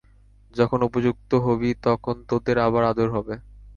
যখন 0.55 0.79
উপযুক্ত 0.87 1.31
হবি, 1.45 1.69
তখন 1.85 2.15
তোদের 2.29 2.57
আবার 2.67 2.83
আদর 2.91 3.07
হবে। 3.15 3.35